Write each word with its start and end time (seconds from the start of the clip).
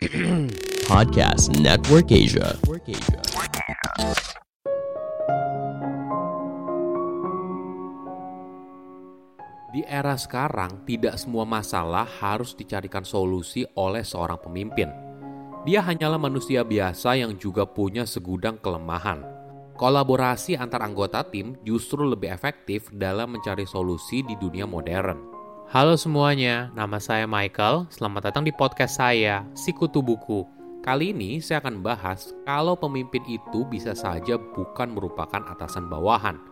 Podcast 0.88 1.60
Network 1.60 2.08
Asia. 2.08 2.56
Di 9.68 9.84
era 9.84 10.16
sekarang, 10.16 10.88
tidak 10.88 11.20
semua 11.20 11.44
masalah 11.44 12.08
harus 12.08 12.56
dicarikan 12.56 13.04
solusi 13.04 13.68
oleh 13.76 14.00
seorang 14.00 14.40
pemimpin. 14.40 14.88
Dia 15.68 15.84
hanyalah 15.84 16.16
manusia 16.16 16.64
biasa 16.64 17.20
yang 17.20 17.36
juga 17.36 17.68
punya 17.68 18.08
segudang 18.08 18.56
kelemahan. 18.56 19.20
Kolaborasi 19.76 20.56
antar 20.56 20.80
anggota 20.80 21.20
tim 21.28 21.60
justru 21.60 22.08
lebih 22.08 22.32
efektif 22.32 22.88
dalam 22.88 23.36
mencari 23.36 23.68
solusi 23.68 24.24
di 24.24 24.32
dunia 24.40 24.64
modern. 24.64 25.39
Halo 25.70 25.94
semuanya, 25.94 26.66
nama 26.74 26.98
saya 26.98 27.30
Michael. 27.30 27.86
Selamat 27.94 28.26
datang 28.26 28.42
di 28.42 28.50
podcast 28.50 28.98
saya, 28.98 29.46
Sikutu 29.54 30.02
Buku. 30.02 30.42
Kali 30.82 31.14
ini 31.14 31.38
saya 31.38 31.62
akan 31.62 31.78
bahas 31.78 32.34
kalau 32.42 32.74
pemimpin 32.74 33.22
itu 33.30 33.62
bisa 33.70 33.94
saja 33.94 34.34
bukan 34.34 34.90
merupakan 34.90 35.38
atasan 35.38 35.86
bawahan, 35.86 36.42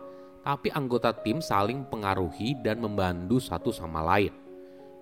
tapi 0.47 0.71
anggota 0.71 1.11
tim 1.11 1.43
saling 1.43 1.83
pengaruhi 1.91 2.55
dan 2.63 2.79
membantu 2.79 3.43
satu 3.43 3.75
sama 3.75 3.99
lain. 4.07 4.31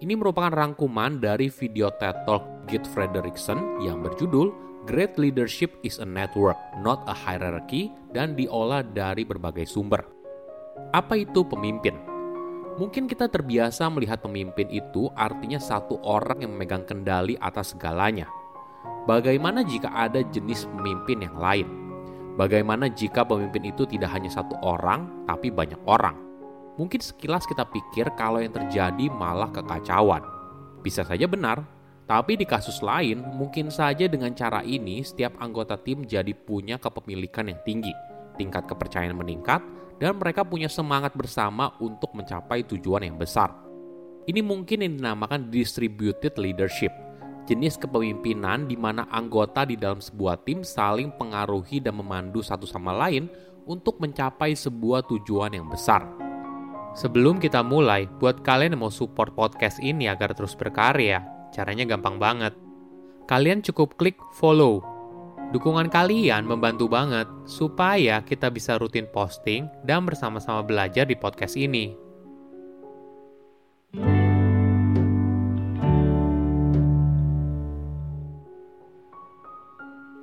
Ini 0.02 0.18
merupakan 0.18 0.50
rangkuman 0.50 1.22
dari 1.22 1.54
video 1.54 1.94
TED 2.02 2.26
Talk 2.26 2.42
Git 2.66 2.90
Frederickson 2.90 3.86
yang 3.86 4.02
berjudul 4.02 4.50
Great 4.90 5.14
Leadership 5.22 5.78
is 5.86 6.02
a 6.02 6.08
Network, 6.10 6.58
Not 6.82 7.06
a 7.06 7.14
Hierarchy 7.14 7.94
dan 8.18 8.34
diolah 8.34 8.82
dari 8.82 9.22
berbagai 9.22 9.70
sumber. 9.70 10.02
Apa 10.98 11.22
itu 11.22 11.46
pemimpin? 11.46 12.17
Mungkin 12.78 13.10
kita 13.10 13.26
terbiasa 13.26 13.90
melihat 13.90 14.22
pemimpin 14.22 14.70
itu 14.70 15.10
artinya 15.18 15.58
satu 15.58 15.98
orang 16.06 16.46
yang 16.46 16.54
memegang 16.54 16.86
kendali 16.86 17.34
atas 17.42 17.74
segalanya. 17.74 18.30
Bagaimana 19.10 19.66
jika 19.66 19.90
ada 19.90 20.22
jenis 20.22 20.70
pemimpin 20.70 21.26
yang 21.26 21.34
lain? 21.42 21.66
Bagaimana 22.38 22.86
jika 22.86 23.26
pemimpin 23.26 23.74
itu 23.74 23.90
tidak 23.90 24.14
hanya 24.14 24.30
satu 24.30 24.54
orang, 24.62 25.26
tapi 25.26 25.50
banyak 25.50 25.82
orang? 25.90 26.14
Mungkin 26.78 27.02
sekilas 27.02 27.50
kita 27.50 27.66
pikir 27.66 28.14
kalau 28.14 28.38
yang 28.38 28.54
terjadi 28.54 29.10
malah 29.10 29.50
kekacauan. 29.50 30.22
Bisa 30.86 31.02
saja 31.02 31.26
benar, 31.26 31.66
tapi 32.06 32.38
di 32.38 32.46
kasus 32.46 32.86
lain 32.86 33.26
mungkin 33.26 33.74
saja 33.74 34.06
dengan 34.06 34.38
cara 34.38 34.62
ini 34.62 35.02
setiap 35.02 35.34
anggota 35.42 35.82
tim 35.82 36.06
jadi 36.06 36.30
punya 36.38 36.78
kepemilikan 36.78 37.50
yang 37.50 37.58
tinggi, 37.66 37.98
tingkat 38.38 38.70
kepercayaan 38.70 39.18
meningkat, 39.18 39.66
dan 39.98 40.18
mereka 40.18 40.46
punya 40.46 40.70
semangat 40.70 41.14
bersama 41.18 41.74
untuk 41.82 42.14
mencapai 42.14 42.66
tujuan 42.66 43.06
yang 43.06 43.18
besar. 43.18 43.54
Ini 44.28 44.44
mungkin 44.44 44.84
yang 44.84 44.94
dinamakan 45.00 45.48
distributed 45.48 46.36
leadership, 46.36 46.92
jenis 47.48 47.80
kepemimpinan 47.80 48.68
di 48.68 48.76
mana 48.76 49.08
anggota 49.08 49.64
di 49.64 49.80
dalam 49.80 50.04
sebuah 50.04 50.44
tim 50.44 50.62
saling 50.68 51.16
pengaruhi 51.16 51.80
dan 51.80 51.96
memandu 51.96 52.44
satu 52.44 52.68
sama 52.68 52.92
lain 52.92 53.32
untuk 53.64 54.00
mencapai 54.04 54.52
sebuah 54.56 55.08
tujuan 55.08 55.56
yang 55.56 55.68
besar. 55.72 56.04
Sebelum 56.98 57.38
kita 57.38 57.62
mulai, 57.62 58.10
buat 58.18 58.42
kalian 58.42 58.74
yang 58.74 58.82
mau 58.84 58.92
support 58.92 59.38
podcast 59.38 59.78
ini 59.80 60.10
agar 60.10 60.34
terus 60.34 60.58
berkarya, 60.58 61.22
caranya 61.54 61.86
gampang 61.86 62.18
banget. 62.18 62.58
Kalian 63.30 63.62
cukup 63.62 63.96
klik 64.02 64.18
follow. 64.34 64.97
Dukungan 65.52 65.88
kalian 65.88 66.44
membantu 66.44 66.92
banget 66.92 67.28
supaya 67.48 68.20
kita 68.24 68.52
bisa 68.52 68.76
rutin 68.76 69.08
posting 69.12 69.68
dan 69.88 70.04
bersama-sama 70.04 70.60
belajar 70.64 71.08
di 71.08 71.16
podcast 71.16 71.56
ini. 71.56 71.96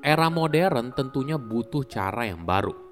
Era 0.04 0.28
modern 0.28 0.92
tentunya 0.92 1.40
butuh 1.40 1.88
cara 1.88 2.28
yang 2.28 2.44
baru 2.44 2.84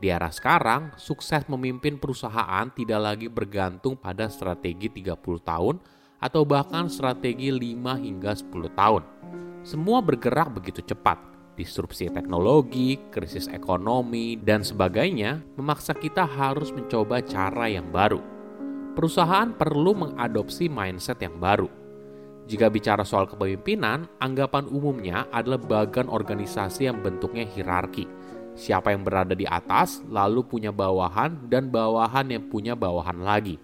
di 0.00 0.08
era 0.08 0.32
sekarang, 0.32 0.96
sukses 0.96 1.44
memimpin 1.44 2.00
perusahaan 2.00 2.72
tidak 2.72 3.00
lagi 3.04 3.28
bergantung 3.28 4.00
pada 4.00 4.32
strategi 4.32 4.88
30 4.88 5.20
tahun 5.44 5.76
atau 6.16 6.42
bahkan 6.48 6.88
strategi 6.88 7.52
5 7.52 8.00
hingga 8.00 8.32
10 8.32 8.72
tahun. 8.72 9.02
Semua 9.60 10.00
bergerak 10.00 10.56
begitu 10.56 10.80
cepat. 10.80 11.29
Disrupsi 11.60 12.08
teknologi, 12.08 12.96
krisis 13.12 13.44
ekonomi, 13.52 14.40
dan 14.40 14.64
sebagainya 14.64 15.44
memaksa 15.60 15.92
kita 15.92 16.24
harus 16.24 16.72
mencoba 16.72 17.20
cara 17.20 17.68
yang 17.68 17.92
baru. 17.92 18.24
Perusahaan 18.96 19.52
perlu 19.52 19.92
mengadopsi 19.92 20.72
mindset 20.72 21.20
yang 21.20 21.36
baru. 21.36 21.68
Jika 22.48 22.72
bicara 22.72 23.04
soal 23.04 23.28
kepemimpinan, 23.28 24.08
anggapan 24.24 24.64
umumnya 24.72 25.28
adalah 25.28 25.60
bagian 25.60 26.08
organisasi 26.08 26.88
yang 26.88 27.04
bentuknya 27.04 27.44
hierarki– 27.44 28.08
Siapa 28.60 28.92
yang 28.92 29.06
berada 29.06 29.32
di 29.32 29.48
atas 29.48 30.02
lalu 30.10 30.44
punya 30.44 30.68
bawahan 30.68 31.48
dan 31.48 31.72
bawahan 31.72 32.28
yang 32.28 32.44
punya 32.52 32.76
bawahan 32.76 33.22
lagi. 33.22 33.56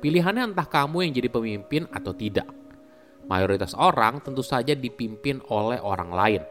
Pilihannya 0.00 0.56
entah 0.56 0.64
kamu 0.64 1.04
yang 1.04 1.12
jadi 1.12 1.28
pemimpin 1.28 1.84
atau 1.92 2.16
tidak. 2.16 2.48
Mayoritas 3.28 3.74
orang 3.74 4.24
tentu 4.24 4.40
saja 4.40 4.72
dipimpin 4.72 5.44
oleh 5.52 5.82
orang 5.84 6.10
lain. 6.16 6.42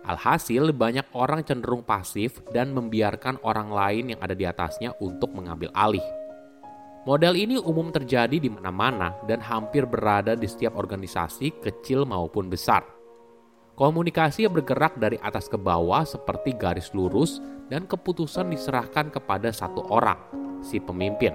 Alhasil 0.00 0.72
banyak 0.72 1.12
orang 1.12 1.44
cenderung 1.44 1.84
pasif 1.84 2.40
dan 2.56 2.72
membiarkan 2.72 3.36
orang 3.44 3.68
lain 3.68 4.16
yang 4.16 4.20
ada 4.24 4.32
di 4.32 4.48
atasnya 4.48 4.96
untuk 4.96 5.28
mengambil 5.36 5.68
alih. 5.76 6.04
Model 7.04 7.36
ini 7.36 7.56
umum 7.56 7.88
terjadi 7.88 8.36
di 8.36 8.48
mana-mana 8.52 9.16
dan 9.24 9.40
hampir 9.40 9.88
berada 9.88 10.36
di 10.36 10.44
setiap 10.44 10.76
organisasi 10.76 11.60
kecil 11.64 12.04
maupun 12.04 12.52
besar. 12.52 12.84
Komunikasi 13.72 14.44
bergerak 14.52 15.00
dari 15.00 15.16
atas 15.24 15.48
ke 15.48 15.56
bawah 15.56 16.04
seperti 16.04 16.52
garis 16.52 16.92
lurus 16.92 17.40
dan 17.72 17.88
keputusan 17.88 18.52
diserahkan 18.52 19.08
kepada 19.08 19.48
satu 19.48 19.88
orang, 19.88 20.20
si 20.60 20.76
pemimpin. 20.76 21.32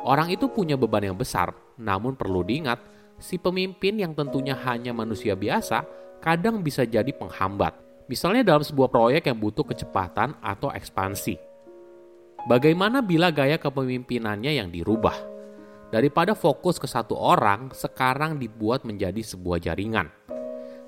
Orang 0.00 0.32
itu 0.32 0.48
punya 0.48 0.80
beban 0.80 1.04
yang 1.04 1.16
besar, 1.20 1.52
namun 1.76 2.16
perlu 2.16 2.40
diingat, 2.40 2.80
si 3.20 3.36
pemimpin 3.36 4.00
yang 4.00 4.16
tentunya 4.16 4.56
hanya 4.56 4.96
manusia 4.96 5.36
biasa 5.36 5.84
kadang 6.24 6.64
bisa 6.64 6.88
jadi 6.88 7.12
penghambat. 7.12 7.83
Misalnya 8.06 8.44
dalam 8.44 8.64
sebuah 8.64 8.92
proyek 8.92 9.28
yang 9.28 9.38
butuh 9.40 9.64
kecepatan 9.64 10.36
atau 10.44 10.68
ekspansi. 10.68 11.36
Bagaimana 12.44 13.00
bila 13.00 13.32
gaya 13.32 13.56
kepemimpinannya 13.56 14.60
yang 14.60 14.68
dirubah? 14.68 15.32
Daripada 15.88 16.36
fokus 16.36 16.76
ke 16.76 16.84
satu 16.84 17.16
orang, 17.16 17.72
sekarang 17.72 18.36
dibuat 18.36 18.84
menjadi 18.84 19.24
sebuah 19.24 19.62
jaringan 19.62 20.24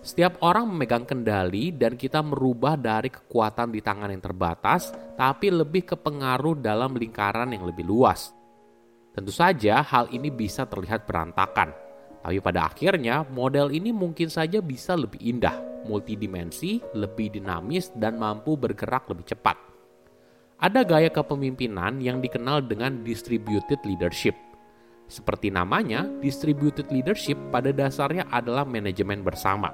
setiap 0.07 0.39
orang 0.47 0.71
memegang 0.71 1.03
kendali 1.03 1.75
dan 1.75 1.99
kita 1.99 2.23
merubah 2.23 2.79
dari 2.79 3.11
kekuatan 3.11 3.75
di 3.75 3.83
tangan 3.83 4.15
yang 4.15 4.23
terbatas, 4.23 4.95
tapi 5.19 5.51
lebih 5.51 5.83
ke 5.83 5.99
pengaruh 5.99 6.55
dalam 6.63 6.95
lingkaran 6.95 7.51
yang 7.51 7.67
lebih 7.67 7.83
luas. 7.83 8.31
Tentu 9.11 9.35
saja 9.35 9.83
hal 9.83 10.07
ini 10.15 10.31
bisa 10.31 10.63
terlihat 10.63 11.11
berantakan, 11.11 11.75
tapi 12.27 12.43
pada 12.43 12.67
akhirnya 12.67 13.23
model 13.31 13.71
ini 13.71 13.95
mungkin 13.95 14.27
saja 14.27 14.59
bisa 14.59 14.99
lebih 14.99 15.23
indah, 15.23 15.55
multidimensi, 15.87 16.83
lebih 16.99 17.39
dinamis, 17.39 17.95
dan 17.95 18.19
mampu 18.19 18.59
bergerak 18.59 19.07
lebih 19.07 19.31
cepat. 19.31 19.55
Ada 20.59 20.83
gaya 20.83 21.07
kepemimpinan 21.07 22.03
yang 22.03 22.19
dikenal 22.19 22.67
dengan 22.67 23.07
distributed 23.07 23.79
leadership. 23.87 24.35
Seperti 25.07 25.55
namanya, 25.55 26.11
distributed 26.19 26.91
leadership 26.91 27.39
pada 27.55 27.71
dasarnya 27.71 28.27
adalah 28.27 28.67
manajemen 28.67 29.23
bersama 29.23 29.71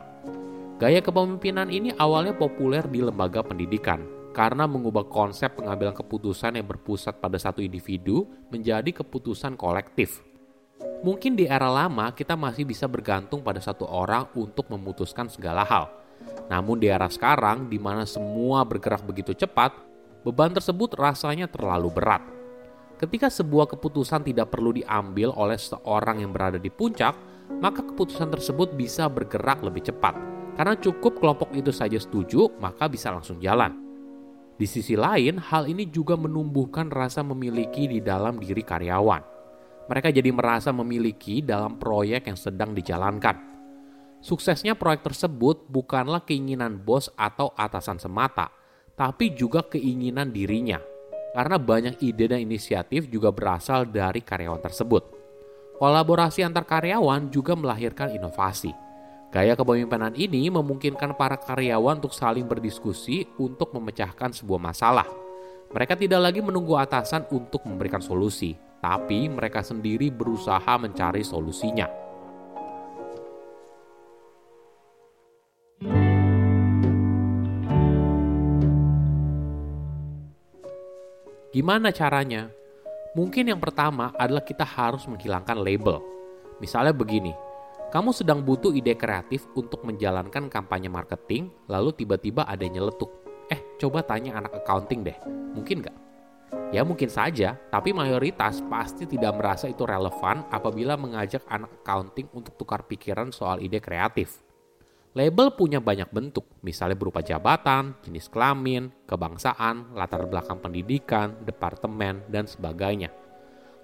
Gaya 0.82 0.98
kepemimpinan 0.98 1.70
ini 1.70 1.94
awalnya 1.94 2.34
populer 2.34 2.82
di 2.90 2.98
lembaga 3.00 3.38
pendidikan 3.40 4.02
karena 4.34 4.66
mengubah 4.66 5.06
konsep 5.06 5.54
pengambilan 5.54 5.94
keputusan 5.94 6.58
yang 6.58 6.66
berpusat 6.66 7.22
pada 7.22 7.38
satu 7.38 7.62
individu 7.62 8.26
menjadi 8.50 8.90
keputusan 8.90 9.54
kolektif. 9.54 10.31
Mungkin 11.02 11.34
di 11.34 11.50
era 11.50 11.66
lama 11.66 12.14
kita 12.14 12.38
masih 12.38 12.62
bisa 12.62 12.86
bergantung 12.86 13.42
pada 13.42 13.58
satu 13.58 13.86
orang 13.90 14.30
untuk 14.38 14.70
memutuskan 14.70 15.26
segala 15.26 15.66
hal. 15.66 15.90
Namun 16.46 16.78
di 16.78 16.86
era 16.86 17.10
sekarang 17.10 17.66
di 17.66 17.78
mana 17.78 18.06
semua 18.06 18.62
bergerak 18.62 19.02
begitu 19.02 19.34
cepat, 19.34 19.74
beban 20.22 20.54
tersebut 20.54 20.94
rasanya 20.94 21.50
terlalu 21.50 21.90
berat. 21.90 22.22
Ketika 23.02 23.26
sebuah 23.26 23.66
keputusan 23.74 24.22
tidak 24.22 24.54
perlu 24.54 24.70
diambil 24.78 25.34
oleh 25.34 25.58
seorang 25.58 26.22
yang 26.22 26.30
berada 26.30 26.62
di 26.62 26.70
puncak, 26.70 27.18
maka 27.58 27.82
keputusan 27.82 28.30
tersebut 28.30 28.78
bisa 28.78 29.10
bergerak 29.10 29.58
lebih 29.66 29.82
cepat 29.90 30.14
karena 30.52 30.76
cukup 30.76 31.16
kelompok 31.16 31.50
itu 31.56 31.72
saja 31.72 31.96
setuju, 31.96 32.52
maka 32.60 32.84
bisa 32.84 33.08
langsung 33.08 33.40
jalan. 33.40 33.72
Di 34.60 34.68
sisi 34.68 34.94
lain, 34.94 35.40
hal 35.40 35.64
ini 35.64 35.88
juga 35.88 36.12
menumbuhkan 36.14 36.92
rasa 36.92 37.24
memiliki 37.24 37.88
di 37.88 37.98
dalam 38.04 38.36
diri 38.36 38.60
karyawan. 38.60 39.31
Mereka 39.90 40.14
jadi 40.14 40.30
merasa 40.30 40.70
memiliki 40.70 41.42
dalam 41.42 41.78
proyek 41.78 42.30
yang 42.30 42.38
sedang 42.38 42.70
dijalankan. 42.76 43.50
Suksesnya 44.22 44.78
proyek 44.78 45.02
tersebut 45.02 45.66
bukanlah 45.66 46.22
keinginan 46.22 46.78
bos 46.78 47.10
atau 47.18 47.50
atasan 47.58 47.98
semata, 47.98 48.54
tapi 48.94 49.34
juga 49.34 49.66
keinginan 49.66 50.30
dirinya. 50.30 50.78
Karena 51.32 51.56
banyak 51.58 51.98
ide 52.04 52.30
dan 52.30 52.44
inisiatif 52.44 53.10
juga 53.10 53.34
berasal 53.34 53.88
dari 53.90 54.22
karyawan 54.22 54.62
tersebut. 54.62 55.02
Kolaborasi 55.80 56.46
antar 56.46 56.62
karyawan 56.62 57.32
juga 57.32 57.58
melahirkan 57.58 58.14
inovasi 58.14 58.70
Gaya 59.32 59.56
kepemimpinan 59.56 60.12
ini 60.12 60.52
memungkinkan 60.52 61.16
para 61.16 61.40
karyawan 61.40 62.04
untuk 62.04 62.12
saling 62.12 62.44
berdiskusi 62.44 63.24
untuk 63.40 63.72
memecahkan 63.72 64.28
sebuah 64.36 64.60
masalah. 64.60 65.08
Mereka 65.72 65.96
tidak 65.96 66.20
lagi 66.20 66.44
menunggu 66.44 66.76
atasan 66.76 67.24
untuk 67.32 67.64
memberikan 67.64 68.04
solusi, 68.04 68.52
tapi 68.82 69.30
mereka 69.30 69.62
sendiri 69.62 70.10
berusaha 70.10 70.74
mencari 70.74 71.22
solusinya. 71.22 71.86
Gimana 81.52 81.94
caranya? 81.94 82.50
Mungkin 83.12 83.54
yang 83.54 83.60
pertama 83.60 84.10
adalah 84.18 84.42
kita 84.42 84.64
harus 84.64 85.04
menghilangkan 85.06 85.60
label. 85.60 86.00
Misalnya 86.58 86.96
begini, 86.96 87.30
kamu 87.92 88.08
sedang 88.16 88.40
butuh 88.40 88.72
ide 88.72 88.96
kreatif 88.96 89.44
untuk 89.52 89.84
menjalankan 89.84 90.48
kampanye 90.48 90.88
marketing, 90.88 91.52
lalu 91.68 91.92
tiba-tiba 91.92 92.48
ada 92.48 92.64
nyeletuk. 92.64 93.12
Eh, 93.52 93.76
coba 93.76 94.00
tanya 94.00 94.40
anak 94.40 94.64
accounting 94.64 95.04
deh, 95.04 95.18
mungkin 95.52 95.84
nggak? 95.84 96.01
Ya 96.72 96.82
mungkin 96.88 97.12
saja, 97.12 97.60
tapi 97.68 97.92
mayoritas 97.92 98.64
pasti 98.66 99.04
tidak 99.04 99.36
merasa 99.36 99.68
itu 99.68 99.84
relevan 99.84 100.48
apabila 100.48 100.96
mengajak 100.96 101.44
anak 101.46 101.84
accounting 101.84 102.32
untuk 102.32 102.56
tukar 102.56 102.88
pikiran 102.88 103.28
soal 103.28 103.60
ide 103.60 103.76
kreatif. 103.76 104.40
Label 105.12 105.52
punya 105.52 105.76
banyak 105.76 106.08
bentuk, 106.08 106.48
misalnya 106.64 106.96
berupa 106.96 107.20
jabatan, 107.20 107.92
jenis 108.00 108.32
kelamin, 108.32 108.88
kebangsaan, 109.04 109.92
latar 109.92 110.24
belakang 110.24 110.56
pendidikan, 110.64 111.36
departemen, 111.44 112.24
dan 112.32 112.48
sebagainya. 112.48 113.12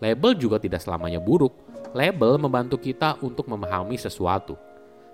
Label 0.01 0.33
juga 0.41 0.57
tidak 0.57 0.81
selamanya 0.81 1.21
buruk, 1.21 1.69
Label 1.97 2.37
membantu 2.37 2.77
kita 2.77 3.17
untuk 3.25 3.49
memahami 3.49 3.97
sesuatu. 3.97 4.61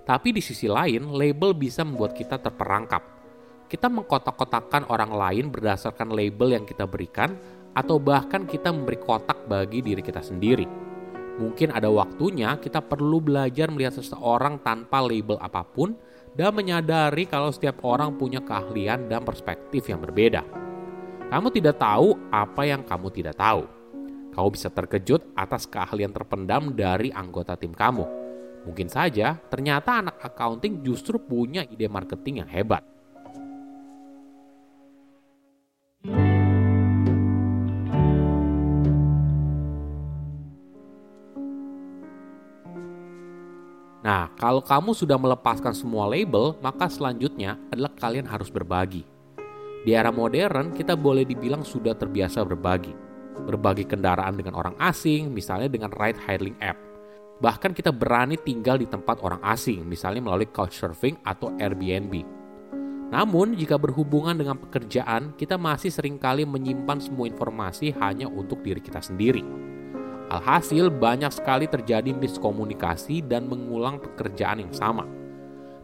Tapi 0.03 0.35
di 0.35 0.43
sisi 0.43 0.67
lain, 0.67 1.15
label 1.15 1.55
bisa 1.55 1.87
membuat 1.87 2.13
kita 2.19 2.37
terperangkap. 2.43 3.03
Kita 3.71 3.87
mengkotak-kotakan 3.89 4.91
orang 4.91 5.15
lain 5.15 5.45
berdasarkan 5.55 6.13
label 6.13 6.59
yang 6.59 6.65
kita 6.67 6.85
berikan, 6.85 7.39
atau 7.75 7.99
bahkan 7.99 8.47
kita 8.47 8.71
memberi 8.71 8.97
kotak 9.03 9.45
bagi 9.51 9.83
diri 9.83 10.01
kita 10.01 10.23
sendiri. 10.23 10.67
Mungkin 11.35 11.75
ada 11.75 11.91
waktunya 11.91 12.55
kita 12.63 12.79
perlu 12.79 13.19
belajar 13.19 13.67
melihat 13.69 13.99
seseorang 13.99 14.63
tanpa 14.63 15.03
label 15.03 15.37
apa 15.43 15.67
pun 15.67 15.99
dan 16.39 16.55
menyadari 16.55 17.27
kalau 17.27 17.51
setiap 17.51 17.83
orang 17.83 18.15
punya 18.15 18.39
keahlian 18.39 19.11
dan 19.11 19.27
perspektif 19.27 19.91
yang 19.91 19.99
berbeda. 19.99 20.47
Kamu 21.29 21.51
tidak 21.51 21.83
tahu 21.83 22.15
apa 22.31 22.63
yang 22.63 22.87
kamu 22.87 23.11
tidak 23.11 23.35
tahu 23.35 23.67
Kau 24.35 24.51
bisa 24.51 24.67
terkejut 24.67 25.31
atas 25.39 25.71
keahlian 25.71 26.11
terpendam 26.11 26.75
dari 26.75 27.15
anggota 27.15 27.55
tim 27.55 27.71
kamu. 27.71 28.03
Mungkin 28.67 28.91
saja 28.91 29.39
ternyata 29.47 30.03
anak 30.03 30.19
accounting 30.19 30.83
justru 30.83 31.23
punya 31.23 31.63
ide 31.71 31.87
marketing 31.87 32.43
yang 32.43 32.51
hebat. 32.51 32.83
Nah, 44.15 44.31
kalau 44.39 44.63
kamu 44.63 44.95
sudah 44.95 45.19
melepaskan 45.19 45.75
semua 45.75 46.07
label, 46.07 46.55
maka 46.63 46.87
selanjutnya 46.87 47.59
adalah 47.75 47.91
kalian 47.99 48.31
harus 48.31 48.47
berbagi. 48.47 49.03
Di 49.83 49.91
era 49.91 50.15
modern, 50.15 50.71
kita 50.71 50.95
boleh 50.95 51.27
dibilang 51.27 51.67
sudah 51.67 51.99
terbiasa 51.99 52.47
berbagi 52.47 52.95
berbagi 53.35 53.83
kendaraan 53.83 54.39
dengan 54.39 54.55
orang 54.55 54.79
asing, 54.79 55.35
misalnya 55.35 55.67
dengan 55.67 55.91
ride 55.91 56.23
hailing 56.31 56.55
app. 56.63 56.79
Bahkan 57.43 57.75
kita 57.75 57.91
berani 57.91 58.39
tinggal 58.39 58.79
di 58.79 58.87
tempat 58.87 59.19
orang 59.21 59.43
asing, 59.43 59.83
misalnya 59.83 60.23
melalui 60.23 60.47
couchsurfing 60.47 61.19
atau 61.27 61.51
Airbnb. 61.59 62.23
Namun, 63.11 63.59
jika 63.59 63.75
berhubungan 63.75 64.39
dengan 64.39 64.57
pekerjaan, 64.63 65.35
kita 65.35 65.59
masih 65.59 65.91
sering 65.91 66.17
kali 66.17 66.47
menyimpan 66.47 67.03
semua 67.03 67.27
informasi 67.27 67.91
hanya 67.99 68.31
untuk 68.31 68.63
diri 68.63 68.79
kita 68.79 69.03
sendiri. 69.03 69.43
Alhasil, 70.35 70.91
banyak 70.91 71.31
sekali 71.31 71.71
terjadi 71.71 72.11
miskomunikasi 72.11 73.23
dan 73.23 73.47
mengulang 73.47 74.03
pekerjaan 74.03 74.67
yang 74.67 74.75
sama. 74.75 75.07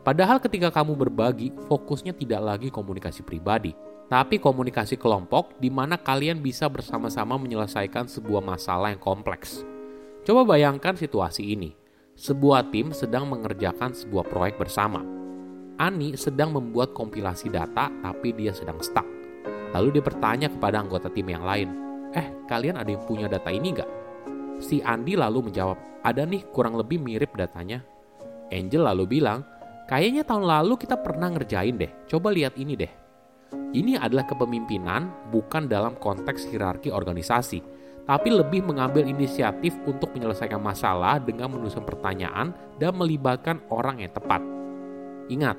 Padahal 0.02 0.42
ketika 0.42 0.74
kamu 0.74 0.98
berbagi, 0.98 1.54
fokusnya 1.70 2.10
tidak 2.18 2.42
lagi 2.42 2.68
komunikasi 2.74 3.22
pribadi, 3.22 3.78
tapi 4.10 4.42
komunikasi 4.42 4.98
kelompok 4.98 5.54
di 5.62 5.70
mana 5.70 5.94
kalian 5.94 6.42
bisa 6.42 6.66
bersama-sama 6.66 7.38
menyelesaikan 7.38 8.10
sebuah 8.10 8.42
masalah 8.42 8.90
yang 8.90 8.98
kompleks. 8.98 9.62
Coba 10.26 10.42
bayangkan 10.42 10.98
situasi 10.98 11.54
ini. 11.54 11.78
Sebuah 12.18 12.74
tim 12.74 12.90
sedang 12.90 13.30
mengerjakan 13.30 13.94
sebuah 13.94 14.26
proyek 14.26 14.58
bersama. 14.58 15.06
Ani 15.78 16.18
sedang 16.18 16.50
membuat 16.50 16.90
kompilasi 16.90 17.54
data 17.54 17.86
tapi 18.02 18.34
dia 18.34 18.50
sedang 18.50 18.82
stuck. 18.82 19.06
Lalu 19.70 19.96
dia 19.96 20.04
bertanya 20.04 20.50
kepada 20.50 20.82
anggota 20.82 21.06
tim 21.06 21.30
yang 21.30 21.46
lain, 21.46 21.70
Eh, 22.10 22.26
kalian 22.50 22.74
ada 22.74 22.90
yang 22.90 23.06
punya 23.06 23.30
data 23.30 23.54
ini 23.54 23.70
nggak? 23.70 23.90
Si 24.60 24.84
Andi 24.84 25.16
lalu 25.16 25.48
menjawab, 25.48 26.04
ada 26.04 26.28
nih 26.28 26.44
kurang 26.52 26.76
lebih 26.76 27.00
mirip 27.00 27.32
datanya. 27.32 27.80
Angel 28.52 28.84
lalu 28.84 29.18
bilang, 29.18 29.40
kayaknya 29.88 30.20
tahun 30.20 30.44
lalu 30.44 30.76
kita 30.76 31.00
pernah 31.00 31.32
ngerjain 31.32 31.80
deh, 31.80 31.88
coba 32.06 32.28
lihat 32.28 32.60
ini 32.60 32.76
deh. 32.76 32.92
Ini 33.72 33.96
adalah 33.96 34.28
kepemimpinan 34.28 35.32
bukan 35.32 35.64
dalam 35.64 35.96
konteks 35.96 36.50
hierarki 36.52 36.92
organisasi, 36.92 37.62
tapi 38.04 38.28
lebih 38.28 38.66
mengambil 38.66 39.06
inisiatif 39.06 39.78
untuk 39.86 40.12
menyelesaikan 40.12 40.58
masalah 40.58 41.22
dengan 41.22 41.54
menuliskan 41.54 41.86
pertanyaan 41.86 42.52
dan 42.76 42.92
melibatkan 42.98 43.62
orang 43.70 44.02
yang 44.02 44.12
tepat. 44.12 44.42
Ingat, 45.30 45.56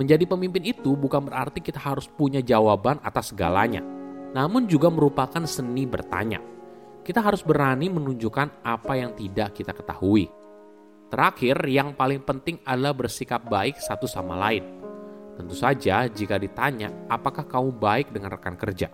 menjadi 0.00 0.24
pemimpin 0.24 0.64
itu 0.64 0.96
bukan 0.96 1.28
berarti 1.28 1.60
kita 1.60 1.76
harus 1.76 2.08
punya 2.08 2.40
jawaban 2.40 2.96
atas 3.04 3.30
segalanya, 3.36 3.84
namun 4.32 4.64
juga 4.64 4.88
merupakan 4.88 5.44
seni 5.44 5.84
bertanya. 5.84 6.40
Kita 7.10 7.26
harus 7.26 7.42
berani 7.42 7.90
menunjukkan 7.90 8.62
apa 8.62 8.94
yang 8.94 9.18
tidak 9.18 9.58
kita 9.58 9.74
ketahui. 9.74 10.30
Terakhir, 11.10 11.58
yang 11.66 11.98
paling 11.98 12.22
penting 12.22 12.62
adalah 12.62 12.94
bersikap 12.94 13.42
baik 13.50 13.82
satu 13.82 14.06
sama 14.06 14.38
lain 14.38 14.80
Tentu 15.40 15.56
saja 15.56 16.04
jika 16.04 16.36
ditanya 16.36 16.92
apakah 17.08 17.48
kamu 17.48 17.72
baik 17.80 18.12
dengan 18.12 18.36
rekan 18.36 18.60
kerja. 18.60 18.92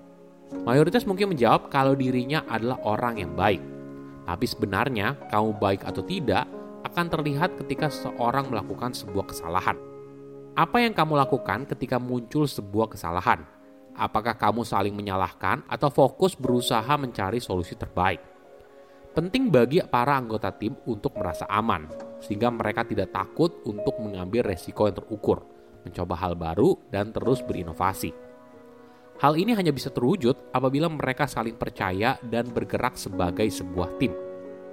Mayoritas 0.63 1.03
mungkin 1.03 1.35
menjawab 1.35 1.75
kalau 1.75 1.99
dirinya 1.99 2.47
adalah 2.47 2.79
orang 2.87 3.19
yang 3.19 3.35
baik. 3.35 3.59
Tapi 4.23 4.47
sebenarnya 4.47 5.19
kamu 5.27 5.59
baik 5.59 5.83
atau 5.83 6.07
tidak 6.07 6.47
akan 6.87 7.11
terlihat 7.11 7.59
ketika 7.59 7.91
seorang 7.91 8.47
melakukan 8.47 8.95
sebuah 8.95 9.27
kesalahan. 9.35 9.75
Apa 10.55 10.87
yang 10.87 10.95
kamu 10.95 11.19
lakukan 11.19 11.67
ketika 11.67 11.99
muncul 11.99 12.47
sebuah 12.47 12.95
kesalahan? 12.95 13.43
Apakah 13.97 14.37
kamu 14.37 14.63
saling 14.63 14.93
menyalahkan 14.93 15.65
atau 15.67 15.89
fokus 15.89 16.37
berusaha 16.37 16.93
mencari 17.01 17.41
solusi 17.41 17.75
terbaik? 17.75 18.21
Penting 19.17 19.49
bagi 19.49 19.81
para 19.89 20.21
anggota 20.21 20.53
tim 20.53 20.77
untuk 20.85 21.17
merasa 21.17 21.49
aman, 21.49 21.89
sehingga 22.21 22.53
mereka 22.53 22.85
tidak 22.85 23.17
takut 23.17 23.65
untuk 23.65 23.97
mengambil 23.99 24.45
resiko 24.45 24.85
yang 24.85 25.01
terukur 25.01 25.57
mencoba 25.87 26.19
hal 26.19 26.35
baru, 26.35 26.75
dan 26.91 27.15
terus 27.15 27.39
berinovasi. 27.47 28.11
Hal 29.23 29.39
ini 29.39 29.57
hanya 29.57 29.73
bisa 29.73 29.89
terwujud 29.89 30.53
apabila 30.53 30.91
mereka 30.91 31.25
saling 31.25 31.57
percaya 31.57 32.21
dan 32.21 32.51
bergerak 32.51 32.99
sebagai 32.99 33.49
sebuah 33.49 33.97
tim, 33.97 34.13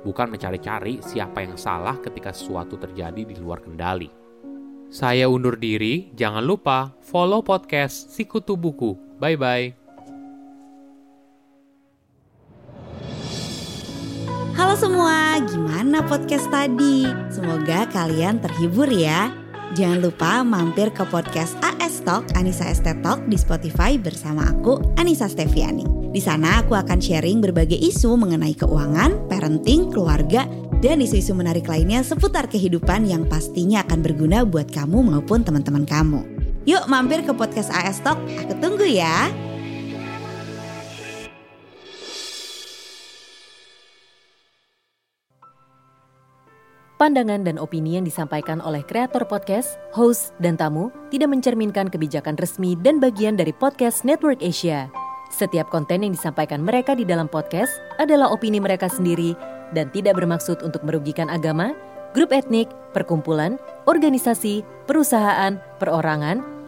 bukan 0.03 0.33
mencari-cari 0.33 0.99
siapa 0.99 1.45
yang 1.45 1.55
salah 1.55 1.95
ketika 2.01 2.33
sesuatu 2.35 2.75
terjadi 2.75 3.23
di 3.23 3.37
luar 3.39 3.63
kendali. 3.63 4.09
Saya 4.91 5.31
undur 5.31 5.55
diri, 5.55 6.11
jangan 6.13 6.43
lupa 6.43 6.91
follow 6.99 7.39
podcast 7.39 8.11
Sikutu 8.11 8.59
Buku. 8.59 9.12
Bye-bye. 9.23 9.71
Halo 14.59 14.75
semua, 14.75 15.39
gimana 15.47 16.03
podcast 16.03 16.51
tadi? 16.51 17.07
Semoga 17.31 17.87
kalian 17.87 18.43
terhibur 18.43 18.91
ya. 18.91 19.31
Jangan 19.79 20.03
lupa 20.03 20.43
mampir 20.43 20.91
ke 20.91 21.07
podcast 21.07 21.55
AS 21.63 22.03
Talk 22.03 22.35
Anissa 22.35 22.67
ST 22.67 22.85
Talk 22.99 23.23
di 23.31 23.39
Spotify 23.39 23.95
bersama 23.95 24.51
aku 24.51 24.83
Anissa 24.99 25.31
Steviani. 25.31 26.11
Di 26.11 26.19
sana 26.19 26.61
aku 26.61 26.75
akan 26.75 26.99
sharing 26.99 27.39
berbagai 27.39 27.79
isu 27.79 28.19
mengenai 28.19 28.53
keuangan, 28.53 29.31
parenting, 29.31 29.89
keluarga, 29.89 30.45
dan 30.83 30.99
isu-isu 30.99 31.31
menarik 31.33 31.65
lainnya 31.65 32.03
seputar 32.03 32.51
kehidupan 32.51 33.07
yang 33.07 33.25
pastinya 33.25 33.87
akan 33.87 34.03
berguna 34.03 34.43
buat 34.43 34.69
kamu 34.69 35.15
maupun 35.15 35.41
teman-teman 35.41 35.87
kamu. 35.87 36.32
Yuk 36.63 36.87
mampir 36.87 37.19
ke 37.27 37.35
podcast 37.35 37.67
AS 37.75 37.99
Talk, 37.99 38.15
aku 38.39 38.55
tunggu 38.63 38.87
ya. 38.87 39.27
Pandangan 46.95 47.43
dan 47.43 47.59
opini 47.59 47.99
yang 47.99 48.07
disampaikan 48.07 48.63
oleh 48.63 48.79
kreator 48.87 49.27
podcast, 49.27 49.75
host, 49.91 50.31
dan 50.39 50.55
tamu 50.55 50.87
tidak 51.11 51.35
mencerminkan 51.35 51.91
kebijakan 51.91 52.39
resmi 52.39 52.79
dan 52.79 53.03
bagian 53.03 53.35
dari 53.35 53.51
podcast 53.51 54.07
Network 54.07 54.39
Asia. 54.39 54.87
Setiap 55.35 55.67
konten 55.67 56.07
yang 56.07 56.15
disampaikan 56.15 56.63
mereka 56.63 56.95
di 56.95 57.03
dalam 57.03 57.27
podcast 57.27 57.75
adalah 57.99 58.31
opini 58.31 58.63
mereka 58.63 58.87
sendiri 58.87 59.35
dan 59.75 59.91
tidak 59.91 60.15
bermaksud 60.15 60.63
untuk 60.63 60.79
merugikan 60.87 61.27
agama, 61.27 61.75
grup 62.15 62.31
etnik, 62.31 62.71
perkumpulan, 62.95 63.59
organisasi, 63.83 64.63
perusahaan, 64.87 65.59
perorangan, 65.83 66.52